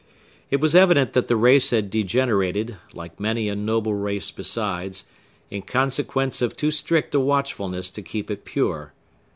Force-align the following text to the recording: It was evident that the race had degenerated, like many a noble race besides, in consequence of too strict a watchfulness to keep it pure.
It 0.49 0.59
was 0.59 0.73
evident 0.73 1.13
that 1.13 1.27
the 1.27 1.35
race 1.35 1.69
had 1.69 1.91
degenerated, 1.91 2.75
like 2.91 3.19
many 3.19 3.47
a 3.49 3.55
noble 3.55 3.93
race 3.93 4.31
besides, 4.31 5.03
in 5.51 5.61
consequence 5.61 6.41
of 6.41 6.57
too 6.57 6.71
strict 6.71 7.13
a 7.13 7.19
watchfulness 7.19 7.91
to 7.91 8.01
keep 8.01 8.31
it 8.31 8.43
pure. 8.43 8.93